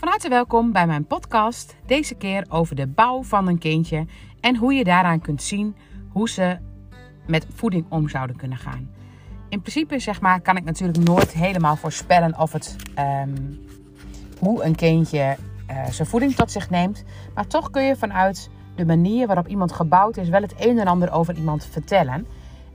[0.00, 1.76] Van harte welkom bij mijn podcast.
[1.86, 4.06] Deze keer over de bouw van een kindje
[4.40, 5.76] en hoe je daaraan kunt zien
[6.08, 6.58] hoe ze
[7.26, 8.90] met voeding om zouden kunnen gaan.
[9.48, 13.34] In principe zeg maar, kan ik natuurlijk nooit helemaal voorspellen of het, ehm,
[14.38, 15.36] hoe een kindje
[15.70, 17.04] uh, zijn voeding tot zich neemt.
[17.34, 20.86] Maar toch kun je vanuit de manier waarop iemand gebouwd is wel het een en
[20.86, 22.26] ander over iemand vertellen.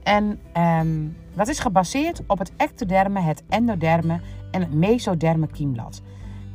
[0.02, 6.02] En um, dat is gebaseerd op het ectoderme, het endoderme en het mesoderme kiemblad.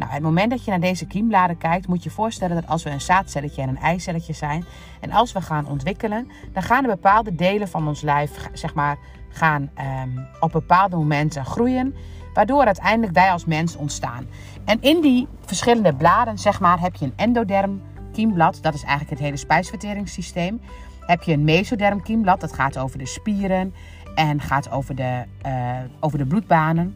[0.02, 2.90] Nou, het moment dat je naar deze kiembladen kijkt, moet je voorstellen dat als we
[2.90, 4.66] een zaadcelletje en een eicelletje zijn
[5.00, 8.98] en als we gaan ontwikkelen, dan gaan er bepaalde delen van ons lijf, zeg maar,
[9.30, 11.96] gaan um, op bepaalde momenten groeien,
[12.34, 14.28] waardoor uiteindelijk wij als mens ontstaan.
[14.66, 17.82] En in die verschillende bladen, zeg maar, heb je een endoderm
[18.12, 20.62] kiemblad, dat is eigenlijk het hele spijsverteringssysteem.
[21.00, 23.74] Heb je een mesoderm kiemblad, dat gaat over de spieren
[24.16, 26.96] en gaat over de, uh, over de bloedbanen.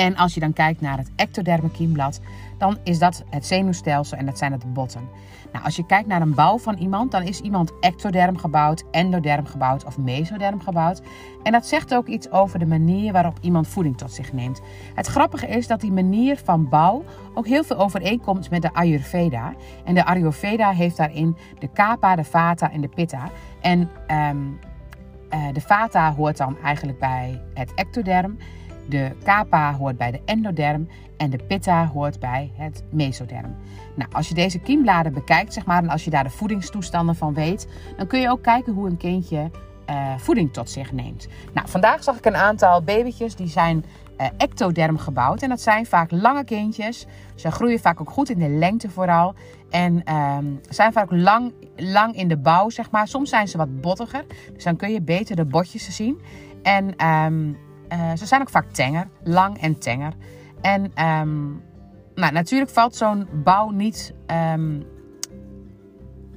[0.00, 2.20] En als je dan kijkt naar het ectoderme kiemblad,
[2.58, 5.08] dan is dat het zenuwstelsel en dat zijn het botten.
[5.52, 9.46] Nou, als je kijkt naar een bouw van iemand, dan is iemand ectoderm gebouwd, endoderm
[9.46, 11.02] gebouwd of mesoderm gebouwd.
[11.42, 14.60] En dat zegt ook iets over de manier waarop iemand voeding tot zich neemt.
[14.94, 19.54] Het grappige is dat die manier van bouw ook heel veel overeenkomt met de Ayurveda.
[19.84, 23.30] En de Ayurveda heeft daarin de Kapha, de Vata en de Pitta.
[23.60, 23.90] En
[24.30, 24.58] um,
[25.34, 28.38] uh, de Vata hoort dan eigenlijk bij het ectoderm.
[28.90, 33.56] De kappa hoort bij de endoderm en de pitta hoort bij het mesoderm.
[33.96, 37.34] Nou, als je deze kiembladen bekijkt, zeg maar, en als je daar de voedingstoestanden van
[37.34, 39.50] weet, dan kun je ook kijken hoe een kindje
[39.90, 41.28] uh, voeding tot zich neemt.
[41.52, 43.84] Nou, vandaag zag ik een aantal babytjes die zijn
[44.20, 45.42] uh, ectoderm gebouwd.
[45.42, 47.06] En dat zijn vaak lange kindjes.
[47.34, 49.34] Ze groeien vaak ook goed in de lengte vooral.
[49.70, 53.08] En um, zijn vaak lang, lang in de bouw, zeg maar.
[53.08, 54.24] Soms zijn ze wat bottiger.
[54.54, 56.20] Dus dan kun je beter de botjes zien.
[56.62, 57.56] En um,
[57.92, 60.12] uh, ze zijn ook vaak tenger, lang en tenger.
[60.60, 61.62] En um,
[62.14, 64.14] nou, natuurlijk valt zo'n bouw niet.
[64.54, 64.86] Um,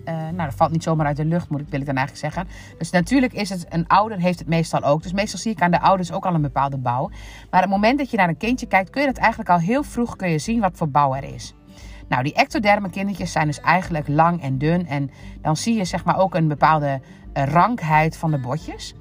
[0.05, 2.33] uh, nou, dat valt niet zomaar uit de lucht, moet ik, wil ik dan eigenlijk
[2.33, 2.53] zeggen.
[2.77, 5.03] Dus natuurlijk is het, een ouder heeft het meestal ook.
[5.03, 7.09] Dus meestal zie ik aan de ouders ook al een bepaalde bouw.
[7.49, 9.83] Maar het moment dat je naar een kindje kijkt, kun je dat eigenlijk al heel
[9.83, 11.53] vroeg kun je zien wat voor bouw er is.
[12.07, 14.87] Nou, die ectoderme kindertjes zijn dus eigenlijk lang en dun.
[14.87, 15.11] En
[15.41, 17.01] dan zie je zeg maar ook een bepaalde
[17.33, 18.93] uh, rankheid van de botjes.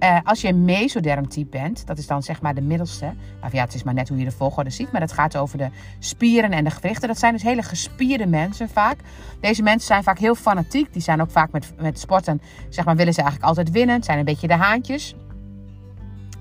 [0.00, 3.14] Uh, als je een mesoderm type bent, dat is dan zeg maar de middelste.
[3.40, 5.68] Nou het is maar net hoe je de volgorde ziet, maar dat gaat over de
[5.98, 7.08] spieren en de gewrichten.
[7.08, 8.96] Dat zijn dus hele gespierde mensen vaak.
[9.40, 10.92] Deze mensen zijn vaak heel fanatiek.
[10.92, 13.94] Die zijn ook vaak met, met sporten, zeg maar, willen ze eigenlijk altijd winnen.
[13.94, 15.14] Het zijn een beetje de haantjes.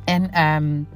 [0.05, 0.87] En um,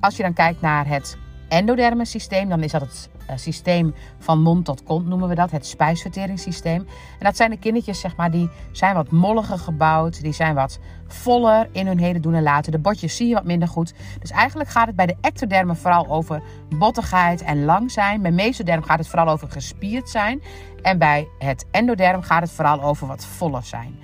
[0.00, 1.16] als je dan kijkt naar het
[1.52, 5.50] endoderme systeem, dan is dat het uh, systeem van mond tot kont noemen we dat,
[5.50, 6.80] het spijsverteringssysteem.
[7.18, 10.78] En dat zijn de kindertjes, zeg maar, die zijn wat molliger gebouwd, die zijn wat
[11.06, 12.72] voller in hun hele doen en laten.
[12.72, 13.94] De botjes zie je wat minder goed.
[14.20, 16.42] Dus eigenlijk gaat het bij de ectodermen vooral over
[16.78, 18.22] bottigheid en lang zijn.
[18.22, 20.42] Bij mesoderm gaat het vooral over gespierd zijn.
[20.82, 23.98] En bij het endoderm gaat het vooral over wat voller zijn.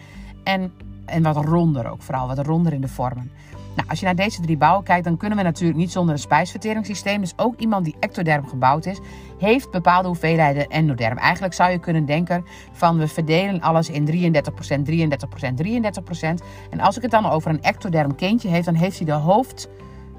[0.44, 0.72] En,
[1.04, 3.30] en wat ronder ook, vooral wat ronder in de vormen.
[3.78, 6.20] Nou, als je naar deze drie bouwen kijkt, dan kunnen we natuurlijk niet zonder een
[6.20, 7.20] spijsverteringssysteem.
[7.20, 8.98] Dus ook iemand die ectoderm gebouwd is,
[9.38, 11.18] heeft bepaalde hoeveelheden endoderm.
[11.18, 16.44] Eigenlijk zou je kunnen denken van we verdelen alles in 33%, 33%, 33%.
[16.70, 19.68] En als ik het dan over een ectoderm kindje heeft, dan heeft hij de hoofd,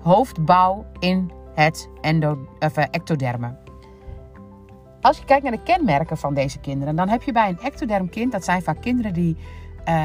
[0.01, 3.55] hoofdbouw in het endo, of, uh, ectoderme.
[5.01, 8.09] Als je kijkt naar de kenmerken van deze kinderen, dan heb je bij een ectoderm
[8.09, 9.37] kind, dat zijn vaak kinderen die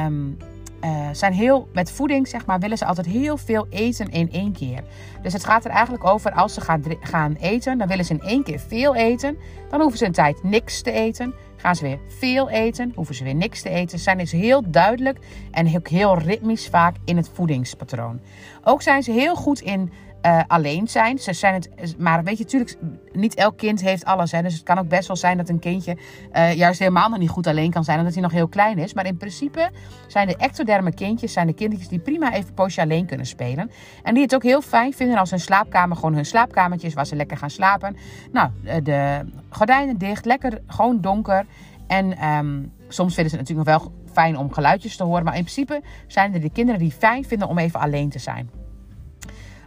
[0.06, 0.36] um,
[0.84, 4.52] uh, zijn heel, met voeding zeg maar, willen ze altijd heel veel eten in één
[4.52, 4.80] keer.
[5.22, 8.20] Dus het gaat er eigenlijk over, als ze gaan, gaan eten, dan willen ze in
[8.20, 9.36] één keer veel eten.
[9.70, 11.34] Dan hoeven ze een tijd niks te eten.
[11.56, 13.98] Gaan ze weer veel eten, hoeven ze weer niks te eten.
[13.98, 15.18] Zijn dus heel duidelijk
[15.50, 18.20] en heel ritmisch vaak in het voedingspatroon.
[18.64, 19.92] Ook zijn ze heel goed in
[20.26, 21.18] uh, alleen zijn.
[21.18, 22.76] Ze zijn het, maar weet je, natuurlijk,
[23.12, 24.32] niet elk kind heeft alles.
[24.32, 24.42] Hè.
[24.42, 25.96] Dus het kan ook best wel zijn dat een kindje
[26.32, 28.94] uh, juist helemaal nog niet goed alleen kan zijn, omdat hij nog heel klein is.
[28.94, 29.70] Maar in principe
[30.06, 33.70] zijn de ectoderme kindjes, zijn de kindertjes die prima even een poosje alleen kunnen spelen.
[34.02, 37.06] En die het ook heel fijn vinden als hun slaapkamer gewoon hun slaapkamertje is, waar
[37.06, 37.96] ze lekker gaan slapen.
[38.32, 38.50] Nou,
[38.82, 41.46] de gordijnen dicht, lekker gewoon donker.
[41.86, 45.24] En um, soms vinden ze het natuurlijk nog wel fijn om geluidjes te horen.
[45.24, 48.63] Maar in principe zijn er de kinderen die fijn vinden om even alleen te zijn.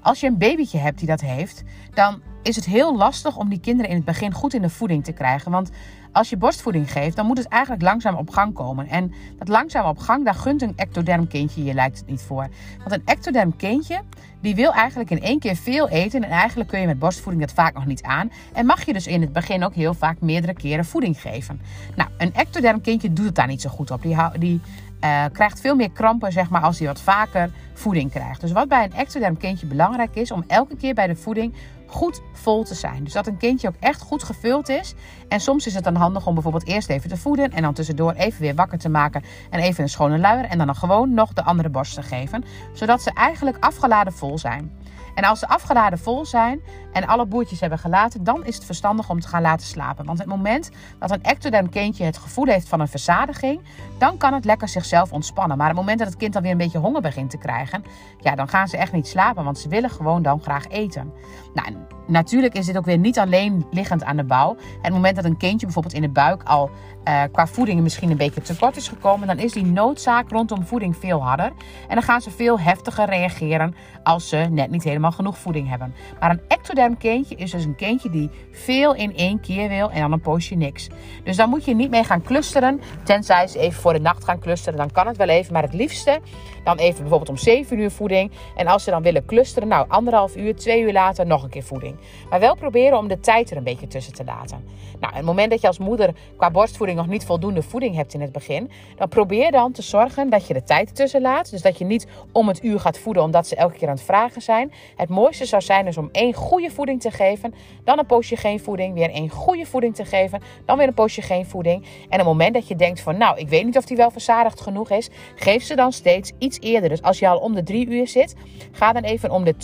[0.02, 1.64] Als je een babytje hebt die dat heeft,
[1.94, 5.04] dan is het heel lastig om die kinderen in het begin goed in de voeding
[5.04, 5.52] te krijgen.
[5.52, 5.70] Want
[6.18, 8.88] als je borstvoeding geeft, dan moet het eigenlijk langzaam op gang komen.
[8.88, 12.48] En dat langzaam op gang, daar gunt een ectoderm kindje je lijkt het niet voor.
[12.78, 14.02] Want een ectoderm kindje,
[14.42, 16.24] die wil eigenlijk in één keer veel eten.
[16.24, 18.32] En eigenlijk kun je met borstvoeding dat vaak nog niet aan.
[18.54, 21.62] En mag je dus in het begin ook heel vaak meerdere keren voeding geven.
[21.96, 24.02] Nou, een ectoderm kindje doet het daar niet zo goed op.
[24.02, 24.62] Die, die
[25.04, 28.42] uh, krijgt veel meer krampen zeg maar, als hij wat vaker voeding krijgt.
[28.42, 31.54] Dus wat bij een ectoderm kindje belangrijk is, om elke keer bij de voeding
[31.88, 33.04] goed vol te zijn.
[33.04, 34.94] Dus dat een kindje ook echt goed gevuld is.
[35.28, 38.14] En soms is het dan handig om bijvoorbeeld eerst even te voeden en dan tussendoor
[38.14, 41.34] even weer wakker te maken en even een schone luier en dan, dan gewoon nog
[41.34, 42.44] de andere borst te geven,
[42.74, 44.72] zodat ze eigenlijk afgeladen vol zijn.
[45.18, 46.62] En als ze afgeladen vol zijn
[46.92, 50.06] en alle boertjes hebben gelaten, dan is het verstandig om te gaan laten slapen.
[50.06, 50.70] Want het moment
[51.00, 53.62] dat een ectoderm kindje het gevoel heeft van een verzadiging,
[53.98, 55.58] dan kan het lekker zichzelf ontspannen.
[55.58, 57.84] Maar het moment dat het kind dan weer een beetje honger begint te krijgen,
[58.20, 61.14] ja, dan gaan ze echt niet slapen, want ze willen gewoon dan graag eten.
[61.54, 61.76] Nou,
[62.08, 64.56] natuurlijk is dit ook weer niet alleen liggend aan de bouw.
[64.82, 66.70] Het moment dat een kindje bijvoorbeeld in de buik al
[67.08, 70.98] uh, qua voeding misschien een beetje tekort is gekomen, dan is die noodzaak rondom voeding
[70.98, 71.52] veel harder.
[71.88, 75.94] En dan gaan ze veel heftiger reageren als ze net niet helemaal genoeg voeding hebben.
[76.20, 80.02] Maar een ectoderm kindje is dus een kindje die veel in één keer wil en
[80.02, 80.88] dan een poosje niks.
[81.24, 84.40] Dus dan moet je niet mee gaan clusteren, tenzij ze even voor de nacht gaan
[84.40, 84.80] clusteren.
[84.80, 86.20] Dan kan het wel even, maar het liefste
[86.64, 88.32] dan even bijvoorbeeld om 7 uur voeding.
[88.56, 91.64] En als ze dan willen clusteren, nou anderhalf uur, twee uur later nog een keer
[91.64, 91.96] voeding.
[92.30, 94.64] Maar wel proberen om de tijd er een beetje tussen te laten.
[95.00, 98.22] Nou, het moment dat je als moeder qua borstvoeding nog niet voldoende voeding hebt in
[98.22, 101.52] het begin, dan probeer dan te zorgen dat je de tijd ertussen laat.
[101.52, 104.04] Dus dat je niet om het uur gaat voeden omdat ze elke keer aan het
[104.04, 104.72] vragen zijn.
[104.96, 107.54] Het mooiste zou zijn dus om één goede voeding te geven,
[107.84, 111.22] dan een poosje geen voeding, weer één goede voeding te geven, dan weer een poosje
[111.22, 111.84] geen voeding.
[111.84, 114.12] En op het moment dat je denkt van, nou, ik weet niet of die wel
[114.12, 116.90] verzadigd genoeg is, geef ze dan steeds iets eerder.
[116.90, 118.36] Dus als je al om de drie uur zit,
[118.72, 119.56] ga dan even om de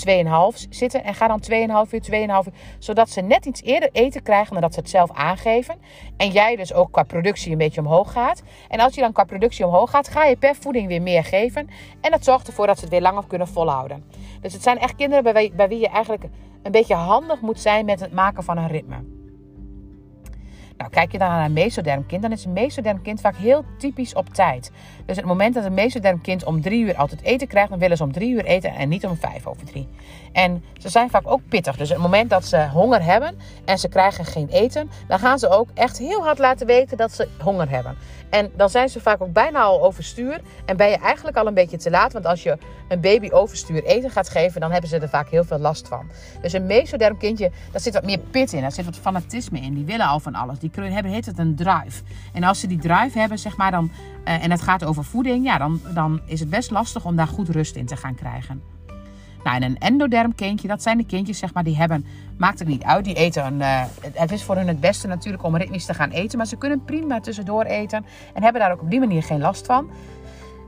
[0.54, 1.42] 2,5 zitten en ga dan
[1.88, 2.44] 2,5 uur, 2,5 uur,
[2.80, 5.76] zodat ze net iets eerder eten krijgen dan dat ze het zelf aangeven.
[6.18, 8.44] En jij dus ook qua productie een beetje omhoog gaat.
[8.70, 11.70] En als je dan qua productie omhoog gaat, ga je per voeding weer meer geven.
[12.02, 14.04] En dat zorgt ervoor dat ze het weer langer kunnen volhouden.
[14.42, 16.24] Dus het zijn echt kinderen bij wie, bij wie je eigenlijk
[16.64, 19.23] een beetje handig moet zijn met het maken van een ritme.
[20.78, 23.66] Nou, kijk je dan naar een mesoderm kind, dan is een mesoderm kind vaak heel
[23.78, 24.72] typisch op tijd.
[25.06, 27.98] Dus het moment dat een mesoderm kind om drie uur altijd eten krijgt, dan willen
[27.98, 29.88] ze om drie uur eten en niet om vijf over drie.
[30.32, 31.78] En ze zijn vaak ook pittig.
[31.78, 33.36] Dus het moment dat ze honger hebben
[33.66, 37.12] en ze krijgen geen eten, dan gaan ze ook echt heel hard laten weten dat
[37.12, 37.98] ze honger hebben.
[38.34, 40.42] En dan zijn ze vaak ook bijna al overstuur.
[40.66, 42.14] En ben je eigenlijk al een beetje te laat.
[42.14, 45.44] Want als je een baby overstuur eten gaat geven, dan hebben ze er vaak heel
[45.44, 46.10] veel last van.
[46.42, 48.62] Dus een mesoderm kindje, daar zit wat meer pit in.
[48.62, 49.74] Daar zit wat fanatisme in.
[49.74, 50.60] Die willen al van alles.
[50.72, 52.04] Die hebben, heet het een drive.
[52.34, 53.92] En als ze die drive hebben, zeg maar, dan,
[54.26, 57.28] uh, en het gaat over voeding, ja, dan, dan is het best lastig om daar
[57.28, 58.62] goed rust in te gaan krijgen.
[59.44, 62.06] Nou, en een endoderm kindje, dat zijn de kindjes zeg maar, die hebben,
[62.38, 63.60] maakt het niet uit, die eten.
[63.60, 63.84] Uh,
[64.14, 66.84] het is voor hun het beste natuurlijk om ritmisch te gaan eten, maar ze kunnen
[66.84, 69.90] prima tussendoor eten en hebben daar ook op die manier geen last van.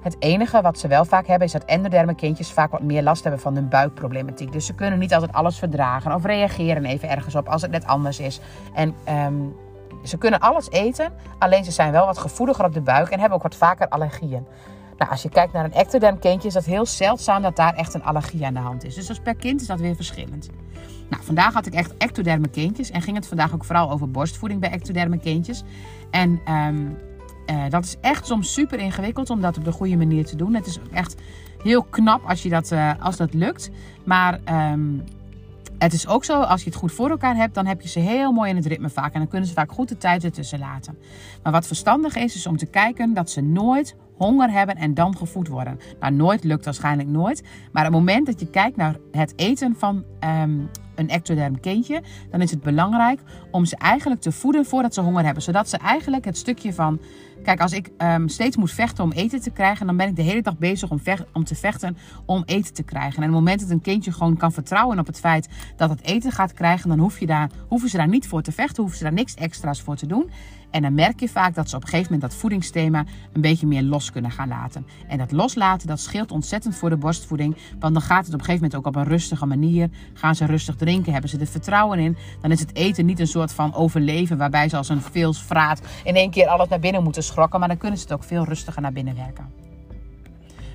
[0.02, 3.24] Het enige wat ze wel vaak hebben is dat endoderme kindjes vaak wat meer last
[3.24, 4.52] hebben van hun buikproblematiek.
[4.52, 7.86] Dus ze kunnen niet altijd alles verdragen of reageren even ergens op als het net
[7.86, 8.40] anders is.
[8.74, 9.56] En um,
[10.08, 13.38] ze kunnen alles eten, alleen ze zijn wel wat gevoeliger op de buik en hebben
[13.38, 14.46] ook wat vaker allergieën.
[14.98, 17.94] Nou, als je kijkt naar een ectoderm kindje, is dat heel zeldzaam dat daar echt
[17.94, 18.96] een allergie aan de hand is.
[18.96, 20.50] Dus als per kind is dat weer verschillend.
[21.10, 24.62] Nou, vandaag had ik echt ectoderme kindjes en ging het vandaag ook vooral over borstvoeding
[24.62, 25.64] bij ectoderme kindjes.
[26.12, 26.98] En um,
[27.50, 30.54] uh, dat is echt soms super ingewikkeld om dat op de goede manier te doen.
[30.54, 31.16] Het is echt
[31.64, 33.70] heel knap als, je dat, uh, als dat lukt.
[34.04, 34.40] Maar
[34.72, 35.04] um,
[35.78, 38.00] het is ook zo, als je het goed voor elkaar hebt, dan heb je ze
[38.00, 39.14] heel mooi in het ritme vaak.
[39.14, 40.98] En dan kunnen ze vaak goed de tijd ertussen laten.
[41.44, 45.18] Maar wat verstandig is, is om te kijken dat ze nooit honger hebben en dan
[45.18, 45.80] gevoed worden.
[46.00, 47.44] Nou, nooit lukt waarschijnlijk nooit.
[47.72, 52.02] Maar op het moment dat je kijkt naar het eten van um, een ectoderm kindje,
[52.30, 53.20] dan is het belangrijk
[53.52, 55.44] om ze eigenlijk te voeden voordat ze honger hebben.
[55.44, 57.00] Zodat ze eigenlijk het stukje van.
[57.46, 60.22] Kijk, als ik um, steeds moet vechten om eten te krijgen, dan ben ik de
[60.22, 60.92] hele dag bezig
[61.34, 63.24] om te vechten om eten te krijgen.
[63.24, 66.02] En op het moment dat een kindje gewoon kan vertrouwen op het feit dat het
[66.02, 68.98] eten gaat krijgen, dan hoef je daar, hoeven ze daar niet voor te vechten, hoeven
[68.98, 70.30] ze daar niks extra's voor te doen.
[70.76, 73.68] En dan merk je vaak dat ze op een gegeven moment dat voedingsthema een beetje
[73.68, 74.86] meer los kunnen gaan laten.
[75.08, 77.58] En dat loslaten, dat scheelt ontzettend voor de borstvoeding.
[77.80, 79.90] Want dan gaat het op een gegeven moment ook op een rustige manier.
[80.14, 82.18] Gaan ze rustig drinken, hebben ze er vertrouwen in.
[82.42, 86.16] Dan is het eten niet een soort van overleven waarbij ze als een veelsvraat in
[86.16, 88.92] één keer alles naar binnen moeten Maar dan kunnen ze het ook veel rustiger naar
[88.92, 89.54] binnen werken.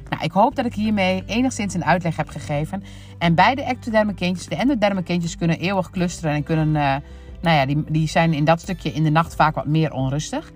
[0.08, 2.82] Nou, ik hoop dat ik hiermee enigszins een uitleg heb gegeven.
[3.18, 6.68] En beide ectoderme kindjes, de endoderme kindjes, kunnen eeuwig clusteren en kunnen...
[6.68, 6.96] Uh,
[7.42, 10.52] nou ja, die, die zijn in dat stukje in de nacht vaak wat meer onrustig.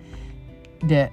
[0.87, 1.09] De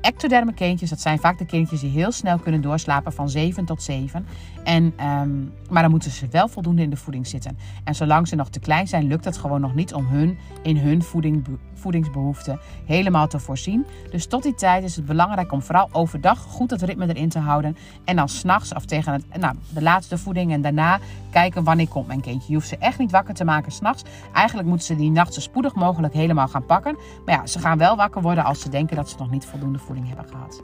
[0.00, 3.82] ectoderme kindjes, dat zijn vaak de kindjes die heel snel kunnen doorslapen van 7 tot
[3.82, 4.26] 7.
[4.64, 7.58] En, um, maar dan moeten ze wel voldoende in de voeding zitten.
[7.84, 10.76] En zolang ze nog te klein zijn, lukt het gewoon nog niet om hun in
[10.76, 13.86] hun voeding, voedingsbehoeften helemaal te voorzien.
[14.10, 17.38] Dus tot die tijd is het belangrijk om vooral overdag goed het ritme erin te
[17.38, 17.76] houden.
[18.04, 20.98] En dan s'nachts of tegen het, nou, de laatste voeding en daarna
[21.30, 22.48] kijken wanneer komt mijn kindje.
[22.48, 24.02] Je hoeft ze echt niet wakker te maken s'nachts.
[24.32, 26.96] Eigenlijk moeten ze die nacht zo spoedig mogelijk helemaal gaan pakken.
[27.24, 29.78] Maar ja, ze gaan wel wakker worden als ze denken dat ze nog niet voldoende
[29.78, 30.62] voeding hebben gehad.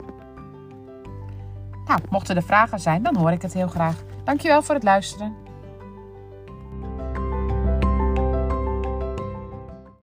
[1.85, 4.03] Nou, mochten er vragen zijn, dan hoor ik het heel graag.
[4.23, 5.44] Dankjewel voor het luisteren.